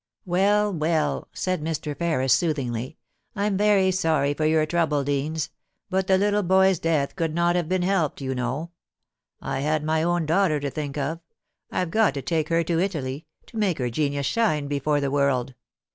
[0.19, 1.95] * Well, well!' said Mr.
[1.95, 5.03] Ferris, soothingly, * I'm very sorr}' for your trouble.
[5.03, 5.51] Deans,
[5.91, 8.71] but the little boy's death could not have been helped, you know.
[9.41, 11.19] I had my own daughter to think of—
[11.71, 15.53] I've got to take her to Italy— to make her genius shine before the world.